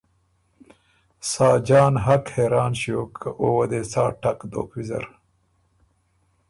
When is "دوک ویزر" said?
4.51-5.05